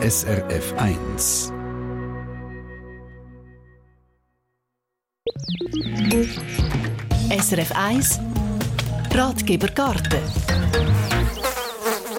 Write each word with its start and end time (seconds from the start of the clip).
SRF 0.00 0.74
1. 0.76 1.52
SRF 7.30 7.72
1 7.74 8.20
Ratgeber 9.10 9.66
Garten 9.66 10.22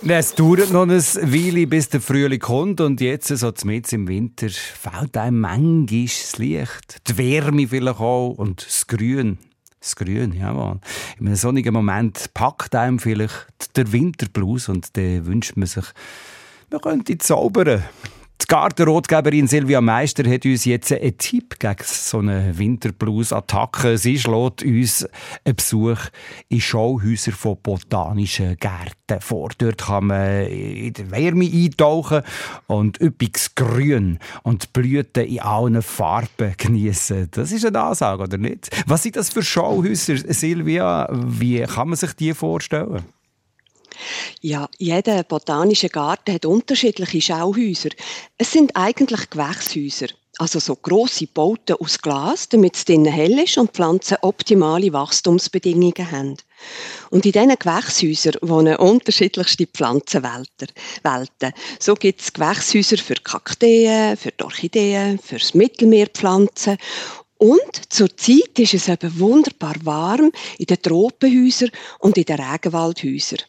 es 0.02 0.36
dauert 0.36 0.72
noch 0.72 0.82
ein 0.82 0.90
Weile, 0.90 1.68
bis 1.68 1.88
der 1.88 2.02
Frühling 2.02 2.40
kommt 2.40 2.82
und 2.82 3.00
jetzt, 3.00 3.30
so 3.30 3.54
mit 3.64 3.94
im 3.94 4.10
Winter, 4.10 4.50
fällt 4.50 5.16
einem 5.16 5.40
manchmal 5.40 6.04
das 6.04 6.38
Licht, 6.38 7.08
die 7.08 7.18
Wärme 7.18 7.66
vielleicht 7.66 8.02
auch 8.02 8.32
und 8.32 8.66
das 8.66 8.88
Grün. 8.88 9.38
Das 9.80 9.96
Grün, 9.96 10.34
jawohl. 10.34 10.82
In 11.18 11.28
einem 11.28 11.38
sonnigen 11.38 11.74
Moment 11.74 12.34
packt 12.34 12.76
einem 12.76 13.00
vielleicht 13.00 13.78
der 13.78 13.90
Winterblues 13.94 14.68
und 14.68 14.98
dann 14.98 15.26
wünscht 15.26 15.56
man 15.56 15.68
sich, 15.68 15.86
man 16.72 16.82
könnte 16.82 17.18
zaubern. 17.18 17.84
Die 18.42 18.48
Gartenrotgeberin 18.48 19.48
Silvia 19.48 19.82
Meister 19.82 20.28
hat 20.30 20.46
uns 20.46 20.64
jetzt 20.64 20.94
einen 20.94 21.18
Tipp 21.18 21.60
gegen 21.60 21.84
so 21.84 22.20
eine 22.20 22.58
Winterblues-Attacke. 22.58 23.98
Sie 23.98 24.18
schlägt 24.18 24.64
uns 24.64 25.06
einen 25.44 25.56
Besuch 25.58 26.00
in 26.48 26.62
Schauhäusern 26.62 27.34
von 27.34 27.58
botanischen 27.62 28.56
Gärten 28.58 29.20
vor. 29.20 29.50
Dort 29.58 29.80
kann 29.80 30.08
man 30.08 30.48
in 30.48 30.94
der 30.94 31.12
Wärme 31.12 31.46
eintauchen 31.46 32.22
und 32.68 33.00
üppiges 33.02 33.54
Grün 33.56 34.20
und 34.44 34.72
Blüten 34.72 35.26
in 35.26 35.42
allen 35.42 35.82
Farben 35.82 36.54
genießen. 36.58 37.28
Das 37.32 37.52
ist 37.52 37.66
eine 37.66 37.82
Ansage, 37.82 38.24
oder 38.24 38.38
nicht? 38.38 38.70
Was 38.88 39.04
sind 39.04 39.18
das 39.18 39.30
für 39.30 39.44
Schauhäuser, 39.44 40.16
Silvia? 40.34 41.10
Wie 41.12 41.62
kann 41.64 41.90
man 41.90 41.98
sich 41.98 42.14
die 42.14 42.34
vorstellen? 42.34 43.04
Ja, 44.42 44.70
jeder 44.78 45.24
botanische 45.24 45.90
Garten 45.90 46.34
hat 46.34 46.46
unterschiedliche 46.46 47.22
Schauhäuser. 47.22 47.90
Es 48.38 48.52
sind 48.52 48.76
eigentlich 48.76 49.30
Gewächshäuser. 49.30 50.08
Also 50.38 50.60
so 50.60 50.78
grosse 50.78 51.28
Bauten 51.28 51.76
aus 51.82 52.02
Glas, 52.02 52.48
damit 52.48 52.76
es 52.78 52.86
drinnen 52.86 53.12
hell 53.12 53.40
ist 53.40 53.58
und 53.58 53.72
Pflanzen 53.72 54.18
optimale 54.22 54.94
Wachstumsbedingungen 54.94 56.12
haben. 56.12 56.38
Und 57.10 57.26
in 57.26 57.34
diesen 57.34 57.60
Gewächshäusern 57.60 58.38
wohnen 58.42 58.78
unterschiedlichste 58.78 59.68
Pflanzenwelten. 59.68 60.70
So 61.78 61.94
gibt 61.96 62.22
es 62.22 62.32
Gewächshäuser 62.32 62.98
für 62.98 63.16
Kakteen, 63.16 64.16
für 64.16 64.32
Orchideen, 64.42 65.20
für 65.20 65.40
Mittelmeerpflanzen 65.58 66.78
und 67.40 67.94
zur 67.94 68.16
Zeit 68.18 68.60
ist 68.60 68.74
es 68.74 68.90
eben 68.90 69.18
wunderbar 69.18 69.76
warm 69.84 70.30
in 70.58 70.66
den 70.66 70.82
Tropenhäusern 70.82 71.72
und 72.00 72.18
in 72.18 72.26
den 72.26 72.38
Regenwaldhäusern. 72.38 73.40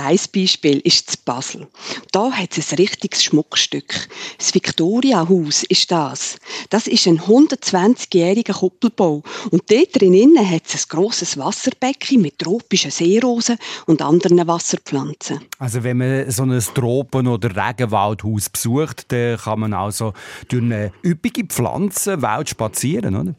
Ein 0.00 0.18
Beispiel 0.34 0.78
ist 0.78 1.08
das 1.08 1.16
Basel. 1.18 1.68
Da 2.10 2.32
hat 2.32 2.56
es 2.56 2.72
ein 2.72 2.76
richtiges 2.76 3.22
Schmuckstück. 3.22 4.08
Das 4.38 4.54
Victoria-Haus 4.54 5.62
ist 5.64 5.90
das. 5.90 6.38
Das 6.70 6.86
ist 6.86 7.06
ein 7.06 7.20
120-jähriger 7.20 8.54
Kuppelbau. 8.54 9.22
Und 9.50 9.70
dort 9.70 10.00
drinnen 10.00 10.38
hat 10.38 10.62
es 10.66 10.86
ein 10.86 10.88
grosses 10.88 11.36
Wasserbecken 11.36 12.22
mit 12.22 12.38
tropischen 12.38 12.90
Seerosen 12.90 13.58
und 13.84 14.00
anderen 14.00 14.46
Wasserpflanzen. 14.46 15.40
Also 15.58 15.84
wenn 15.84 15.98
man 15.98 16.30
so 16.30 16.44
ein 16.44 16.58
Tropen- 16.58 17.28
oder 17.28 17.54
Regenwaldhaus 17.54 18.48
besucht, 18.48 19.12
dann 19.12 19.36
kann 19.36 19.60
man 19.60 19.74
also 19.74 20.14
durch 20.48 20.62
eine 20.62 20.92
üppige 21.04 21.44
Pflanzenwelt 21.44 22.48
spazieren, 22.48 23.16
oder? 23.16 23.34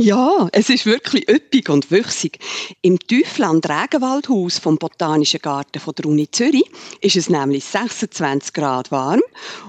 Ja, 0.00 0.48
es 0.52 0.70
ist 0.70 0.86
wirklich 0.86 1.28
üppig 1.28 1.68
und 1.68 1.90
wüchsig. 1.90 2.38
Im 2.82 3.00
Tiefland-Regenwaldhaus 3.00 4.58
vom 4.58 4.78
Botanischen 4.78 5.40
Garten 5.40 5.80
von 5.80 5.92
der 5.96 6.06
Uni 6.06 6.30
Zürich 6.30 6.70
ist 7.00 7.16
es 7.16 7.28
nämlich 7.28 7.64
26 7.64 8.52
Grad 8.52 8.92
warm 8.92 9.22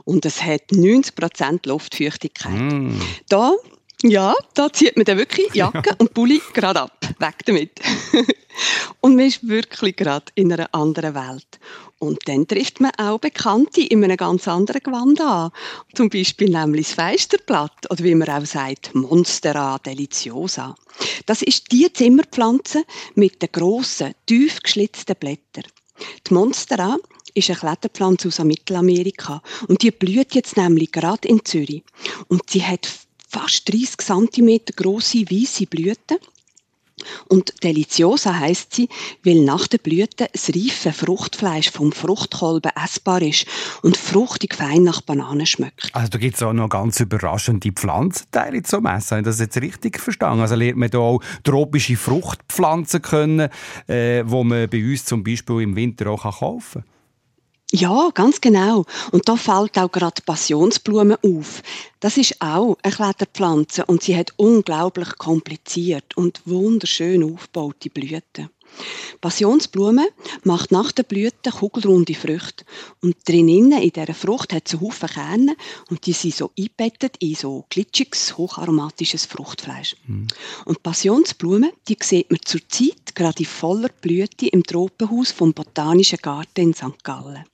und 0.05 0.27
es 0.27 0.43
hat 0.43 0.71
90 0.71 1.15
Prozent 1.15 1.65
Luftfeuchtigkeit. 1.65 2.53
Mm. 2.53 3.01
Da 3.27 3.53
ja, 4.03 4.33
da 4.53 4.71
zieht 4.71 4.95
man 4.95 5.05
dann 5.05 5.17
wirklich 5.17 5.53
Jacke 5.53 5.93
und 5.97 6.13
Pulli 6.13 6.41
gerade 6.53 6.81
ab. 6.81 6.97
Weg 7.19 7.45
damit. 7.45 7.79
und 9.01 9.15
man 9.15 9.25
ist 9.25 9.47
wirklich 9.47 9.97
gerade 9.97 10.25
in 10.35 10.53
einer 10.53 10.73
anderen 10.73 11.15
Welt. 11.15 11.59
Und 11.99 12.19
dann 12.29 12.47
trifft 12.47 12.79
man 12.79 12.91
auch 12.97 13.19
Bekannte 13.19 13.81
in 13.81 14.01
einem 14.03 14.15
ganz 14.15 14.47
anderen 14.47 14.81
Gewand 14.81 15.19
an. 15.19 15.51
Zum 15.93 16.09
Beispiel 16.09 16.49
nämlich 16.49 16.87
das 16.87 16.95
Feisterblatt 16.95 17.91
oder 17.91 18.03
wie 18.05 18.15
man 18.15 18.29
auch 18.29 18.45
sagt, 18.45 18.95
Monstera 18.95 19.77
deliciosa. 19.79 20.75
Das 21.25 21.41
ist 21.41 21.69
die 21.73 21.91
Zimmerpflanze 21.91 22.85
mit 23.15 23.41
den 23.41 23.51
grossen, 23.51 24.13
tief 24.25 24.61
geschlitzten 24.61 25.17
Blättern. 25.19 25.65
Die 26.25 26.33
Monstera 26.33 26.95
ist 27.33 27.49
eine 27.49 27.59
Kletterpflanze 27.59 28.29
aus 28.29 28.39
Mittelamerika 28.39 29.41
und 29.67 29.83
die 29.83 29.91
blüht 29.91 30.35
jetzt 30.35 30.55
nämlich 30.55 30.93
gerade 30.93 31.27
in 31.27 31.43
Zürich. 31.43 31.83
Und 32.29 32.49
sie 32.49 32.63
hat 32.63 32.87
fast 33.29 33.71
30 33.71 33.97
cm 33.97 34.59
große 34.75 35.29
weiße 35.29 35.67
Blüten. 35.67 36.17
Und 37.27 37.63
Deliciosa 37.63 38.37
heißt 38.37 38.73
sie, 38.73 38.89
weil 39.23 39.41
nach 39.41 39.67
der 39.67 39.77
Blüte 39.77 40.27
das 40.31 40.49
reife 40.49 40.91
Fruchtfleisch 40.91 41.71
vom 41.71 41.91
Fruchtkolben 41.91 42.71
essbar 42.75 43.21
ist 43.21 43.45
und 43.81 43.95
fruchtig 43.95 44.55
fein 44.55 44.83
nach 44.83 45.01
Bananen 45.01 45.45
schmeckt. 45.45 45.91
Also 45.93 46.09
da 46.09 46.17
gibt 46.17 46.35
es 46.35 46.43
auch 46.43 46.51
noch 46.51 46.69
ganz 46.69 46.99
überraschende 46.99 47.71
Pflanzenteile 47.71 48.63
zum 48.63 48.85
Essen. 48.85 49.11
Habe 49.11 49.21
ich 49.21 49.25
das 49.25 49.39
jetzt 49.39 49.61
richtig 49.61 49.99
verstanden? 49.99 50.41
Also 50.41 50.55
lernt 50.55 50.77
man 50.77 50.89
da 50.89 50.97
auch 50.97 51.21
tropische 51.43 51.95
Fruchtpflanzen 51.95 53.01
kennen, 53.01 53.49
äh, 53.87 54.23
wo 54.25 54.43
man 54.43 54.69
bei 54.69 54.83
uns 54.83 55.05
zum 55.05 55.23
Beispiel 55.23 55.61
im 55.61 55.75
Winter 55.75 56.09
auch 56.09 56.39
kaufen 56.39 56.81
kann? 56.81 56.98
Ja, 57.71 58.09
ganz 58.15 58.41
genau. 58.41 58.85
Und 59.11 59.29
da 59.29 59.35
fällt 59.35 59.77
auch 59.77 59.91
gerade 59.91 60.23
Passionsblume 60.25 61.19
auf. 61.23 61.61
Das 61.99 62.17
ist 62.17 62.41
auch 62.41 62.77
eine 62.81 62.93
Kletterpflanze 62.93 63.85
und 63.85 64.01
sie 64.01 64.17
hat 64.17 64.33
unglaublich 64.37 65.15
kompliziert 65.19 66.17
und 66.17 66.41
wunderschön 66.45 67.23
aufgebaute 67.23 67.91
Blüten. 67.91 68.49
Passionsblume 69.21 70.07
macht 70.43 70.71
nach 70.71 70.91
der 70.91 71.03
Blüte 71.03 71.51
kugelrunde 71.51 72.15
Früchte 72.15 72.65
und 73.01 73.15
drinnen 73.27 73.71
in 73.71 73.91
dieser 73.91 74.13
Frucht 74.13 74.53
hat 74.53 74.67
sie 74.67 74.79
Haufen 74.79 75.09
Kerne 75.09 75.55
und 75.89 76.05
die 76.05 76.13
sind 76.13 76.35
so 76.35 76.51
eingebettet 76.57 77.17
in 77.19 77.35
so 77.35 77.65
glitschiges, 77.69 78.37
hocharomatisches 78.37 79.25
Fruchtfleisch. 79.25 79.95
Mhm. 80.07 80.27
Und 80.65 80.81
Passionsblume, 80.81 81.71
die 81.87 81.97
sieht 82.01 82.31
man 82.31 82.39
zurzeit 82.43 83.13
gerade 83.15 83.39
in 83.39 83.45
voller 83.45 83.89
Blüte 83.89 84.47
im 84.47 84.63
Tropenhaus 84.63 85.31
vom 85.31 85.53
Botanischen 85.53 86.19
Garten 86.21 86.61
in 86.61 86.73
St. 86.73 87.03
Gallen. 87.03 87.45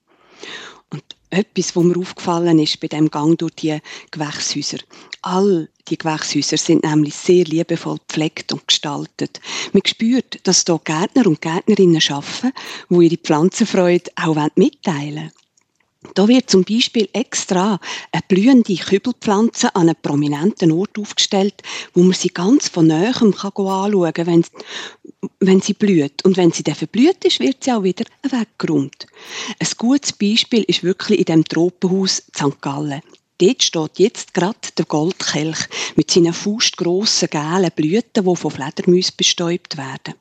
Und 0.89 1.03
etwas, 1.29 1.75
was 1.75 1.83
mir 1.83 1.97
aufgefallen 1.97 2.59
ist 2.59 2.79
bei 2.79 2.87
dem 2.87 3.09
Gang 3.09 3.37
durch 3.37 3.55
die 3.55 3.79
Gewächshäuser. 4.11 4.77
All 5.21 5.69
die 5.87 5.97
Gewächshäuser 5.97 6.57
sind 6.57 6.83
nämlich 6.83 7.15
sehr 7.15 7.43
liebevoll 7.45 7.97
gepflegt 8.07 8.53
und 8.53 8.67
gestaltet. 8.67 9.39
Man 9.73 9.83
spürt, 9.85 10.39
dass 10.47 10.63
hier 10.65 10.79
Gärtner 10.83 11.27
und 11.27 11.41
Gärtnerinnen 11.41 12.01
arbeiten, 12.09 12.53
die 12.89 13.05
ihre 13.05 13.17
Pflanzenfreude 13.17 14.11
auch 14.15 14.47
mitteilen 14.55 15.15
wollen. 15.15 15.31
Da 16.15 16.29
wird 16.29 16.49
zum 16.49 16.63
Beispiel 16.63 17.09
extra 17.11 17.77
eine 18.11 18.23
blühende 18.27 18.75
Kübelpflanze 18.75 19.75
an 19.75 19.83
einem 19.89 19.97
prominenten 20.01 20.71
Ort 20.71 20.97
aufgestellt, 20.97 21.61
wo 21.93 22.03
man 22.03 22.13
sie 22.13 22.29
ganz 22.29 22.69
von 22.69 22.87
Nähem 22.87 23.33
anschauen 23.33 24.13
kann, 24.13 24.25
wenn, 24.25 24.45
wenn 25.41 25.61
sie 25.61 25.73
blüht. 25.73 26.23
Und 26.23 26.37
wenn 26.37 26.53
sie 26.53 26.63
dann 26.63 26.75
verblüht 26.75 27.25
ist, 27.25 27.41
wird 27.41 27.65
sie 27.65 27.73
auch 27.73 27.83
wieder 27.83 28.05
weggeräumt. 28.23 29.07
Ein 29.59 29.67
gutes 29.77 30.13
Beispiel 30.13 30.63
ist 30.63 30.83
wirklich 30.83 31.19
in 31.19 31.25
dem 31.25 31.43
Tropenhaus 31.43 32.23
St. 32.33 32.61
Gallen. 32.61 33.01
Dort 33.39 33.63
steht 33.63 33.99
jetzt 33.99 34.33
gerade 34.33 34.57
der 34.77 34.85
Goldkelch 34.85 35.67
mit 35.97 36.09
seinen 36.09 36.31
faustgrossen 36.31 37.29
gelben 37.29 37.71
Blüten, 37.75 38.25
die 38.25 38.35
von 38.37 38.51
Fledermäusen 38.51 39.15
bestäubt 39.17 39.75
werden. 39.75 40.13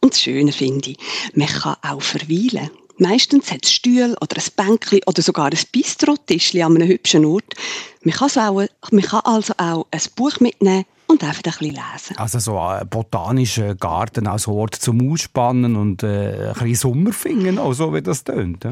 Und 0.00 0.12
das 0.12 0.20
Schöne 0.20 0.52
finde 0.52 0.90
ich, 0.90 0.98
man 1.32 1.48
kann 1.48 1.76
auch 1.80 2.02
verweilen. 2.02 2.70
Meistens 2.98 3.50
hat 3.50 3.64
es 3.64 3.72
Stühle 3.72 4.16
oder 4.20 4.36
ein 4.36 4.52
Bänkchen 4.56 5.00
oder 5.06 5.20
sogar 5.22 5.46
ein 5.46 5.58
Bistrotischchen 5.70 6.62
an 6.62 6.76
einem 6.76 6.88
hübschen 6.88 7.24
Ort. 7.24 7.54
Man 8.02 8.14
kann, 8.14 8.30
auch, 8.30 8.62
man 8.90 9.02
kann 9.02 9.20
also 9.24 9.52
auch 9.58 9.86
ein 9.90 10.00
Buch 10.14 10.40
mitnehmen 10.40 10.84
und 11.06 11.22
einfach 11.22 11.42
ein 11.44 11.50
bisschen 11.50 11.74
lesen. 11.74 12.16
Also 12.16 12.38
so 12.38 12.58
ein 12.58 12.88
botanischer 12.88 13.74
Garten 13.74 14.26
als 14.26 14.48
Ort 14.48 14.74
zum 14.76 15.12
Ausspannen 15.12 15.76
und 15.76 16.02
äh, 16.02 16.48
ein 16.48 16.52
bisschen 16.54 16.74
Sommer 16.74 17.12
finden, 17.12 17.58
auch 17.58 17.72
so 17.72 17.94
wie 17.94 18.02
das 18.02 18.24
tönt. 18.24 18.66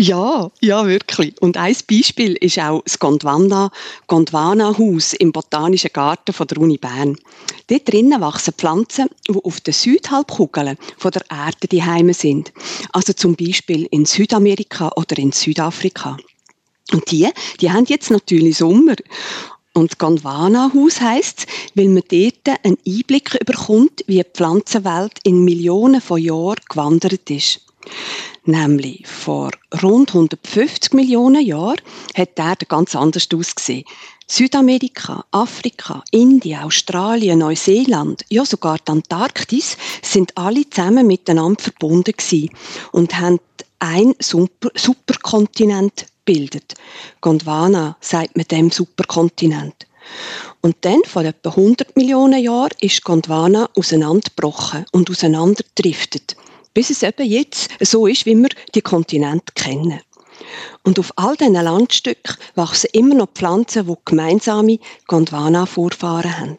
Ja, 0.00 0.48
ja, 0.60 0.86
wirklich. 0.86 1.34
Und 1.42 1.56
ein 1.56 1.74
Beispiel 1.90 2.34
ist 2.34 2.56
auch 2.60 2.82
das 2.84 3.00
Gondwana, 3.00 3.72
Gondwana 4.06 4.78
Haus 4.78 5.12
im 5.12 5.32
Botanischen 5.32 5.90
Garten 5.92 6.32
von 6.32 6.46
der 6.46 6.58
Uni 6.58 6.78
Bern. 6.78 7.18
Dort 7.66 7.92
drinnen 7.92 8.20
wachsen 8.20 8.54
Pflanzen, 8.54 9.08
die 9.28 9.34
auf 9.34 9.60
der 9.60 9.74
Südhalbkugel 9.74 10.76
von 10.96 11.10
der 11.10 11.24
Erde 11.28 11.66
die 11.66 11.82
Heime 11.82 12.14
sind. 12.14 12.52
Also 12.92 13.12
zum 13.12 13.34
Beispiel 13.34 13.88
in 13.90 14.06
Südamerika 14.06 14.92
oder 14.94 15.18
in 15.18 15.32
Südafrika. 15.32 16.16
Und 16.92 17.10
die, 17.10 17.28
die 17.60 17.72
haben 17.72 17.86
jetzt 17.86 18.12
natürlich 18.12 18.58
Sommer. 18.58 18.94
Und 19.74 19.98
Gondwana-Haus 19.98 21.00
heisst 21.00 21.46
weil 21.74 21.88
man 21.88 22.04
dort 22.08 22.64
einen 22.64 22.78
Einblick 22.86 23.44
bekommt, 23.44 24.04
wie 24.06 24.18
die 24.18 24.24
Pflanzenwelt 24.24 25.18
in 25.24 25.44
Millionen 25.44 26.00
von 26.00 26.22
Jahren 26.22 26.60
gewandert 26.68 27.28
ist. 27.30 27.67
Nämlich 28.44 29.06
vor 29.06 29.50
rund 29.82 30.10
150 30.10 30.94
Millionen 30.94 31.44
Jahren 31.44 31.80
hat 32.16 32.38
der 32.38 32.56
ganz 32.68 32.96
anders 32.96 33.28
ausgesehen. 33.32 33.84
Südamerika, 34.26 35.24
Afrika, 35.30 36.02
Indien, 36.10 36.62
Australien, 36.62 37.38
Neuseeland, 37.38 38.24
ja 38.28 38.44
sogar 38.44 38.78
die 38.78 38.92
Antarktis 38.92 39.76
sind 40.02 40.36
alle 40.36 40.68
zusammen 40.68 41.06
miteinander 41.06 41.62
verbunden 41.62 42.12
gewesen 42.16 42.50
und 42.92 43.18
haben 43.18 43.40
ein 43.78 44.14
Super 44.18 44.70
Superkontinent 44.74 46.06
bildet. 46.24 46.74
Gondwana 47.22 47.96
sagt 48.00 48.36
man 48.36 48.46
dem 48.50 48.70
Superkontinent. 48.70 49.86
Und 50.60 50.76
dann, 50.82 51.02
vor 51.04 51.24
etwa 51.24 51.50
100 51.50 51.96
Millionen 51.96 52.42
Jahren, 52.42 52.76
ist 52.80 53.04
Gondwana 53.04 53.68
auseinandergebrochen 53.74 54.84
und 54.92 55.10
auseinanderdriftet, 55.10 56.36
bis 56.74 56.90
es 56.90 57.02
eben 57.02 57.26
jetzt 57.26 57.70
so 57.80 58.06
ist, 58.06 58.26
wie 58.26 58.36
wir 58.36 58.50
die 58.74 58.82
Kontinente 58.82 59.52
kennen. 59.54 60.00
Und 60.84 60.98
auf 60.98 61.12
all 61.16 61.36
diesen 61.36 61.54
Landstücken 61.54 62.36
wachsen 62.54 62.90
immer 62.92 63.14
noch 63.14 63.30
Pflanzen, 63.34 63.86
die 63.86 63.94
gemeinsame 64.04 64.78
Gondwana-Vorfahren 65.06 66.38
haben. 66.38 66.58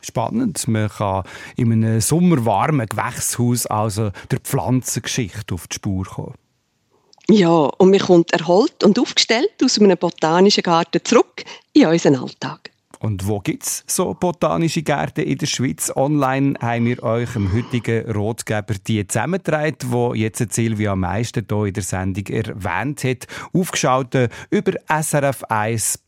Spannend. 0.00 0.66
Man 0.68 0.88
kann 0.88 1.24
in 1.56 1.72
einem 1.72 2.00
sommerwarmen 2.00 2.86
Gewächshaus 2.86 3.66
also 3.66 4.10
der 4.30 4.40
Pflanzengeschichte 4.40 5.54
auf 5.54 5.66
die 5.68 5.74
Spur 5.74 6.04
kommen. 6.04 6.34
Ja, 7.30 7.50
und 7.50 7.90
man 7.90 8.00
kommt 8.00 8.32
erholt 8.32 8.82
und 8.84 8.98
aufgestellt 8.98 9.52
aus 9.62 9.78
einem 9.78 9.98
botanischen 9.98 10.62
Garten 10.62 11.04
zurück 11.04 11.44
in 11.74 11.86
unseren 11.86 12.16
Alltag. 12.16 12.67
Und 13.00 13.26
wo 13.26 13.40
gibt 13.40 13.64
es 13.64 13.84
so 13.86 14.14
botanische 14.14 14.82
Gärten 14.82 15.20
in 15.20 15.38
der 15.38 15.46
Schweiz? 15.46 15.92
Online 15.94 16.54
haben 16.60 16.86
wir 16.86 17.02
euch 17.02 17.36
im 17.36 17.52
heutigen 17.52 18.10
Rotgeber 18.10 18.74
die 18.86 19.06
zusammengetragen, 19.06 19.76
die 19.90 20.20
jetzt 20.20 20.52
Silvia 20.52 20.96
Meister 20.96 21.42
hier 21.48 21.66
in 21.66 21.72
der 21.72 21.82
Sendung 21.82 22.26
erwähnt 22.26 23.04
hat. 23.04 23.26
Aufgeschaut 23.52 24.14
über 24.50 24.72
srf1.ch 24.88 25.98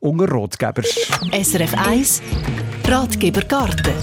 unter 0.00 0.28
Rotgeber. 0.28 0.82
SRF 0.82 1.74
1 1.74 2.22
Ratgeber 2.86 3.42
Garten. 3.42 3.94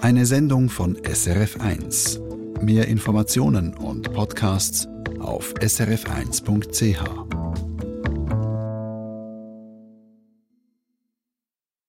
Eine 0.00 0.26
Sendung 0.26 0.68
von 0.68 0.96
SRF 1.04 1.60
1. 1.60 2.20
Mehr 2.60 2.86
Informationen 2.88 3.74
und 3.74 4.12
Podcasts 4.12 4.88
auf 5.20 5.52
srf1.ch. 5.54 7.37